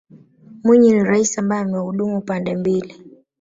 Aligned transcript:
mwinyi 0.63 0.91
ni 0.93 1.03
raisi 1.03 1.39
ambaye 1.39 1.61
amehudumu 1.63 2.21
pande 2.21 2.55
mbili 2.55 2.95